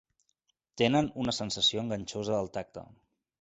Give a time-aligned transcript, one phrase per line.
[0.81, 2.87] Tenen una sensació enganxosa al tacte.